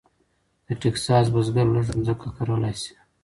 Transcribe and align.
د 0.67 0.69
ټیکساس 0.81 1.25
بزګر 1.33 1.67
لږه 1.75 1.93
ځمکه 2.05 2.27
کرلی 2.35 2.73
شي. 2.81 2.93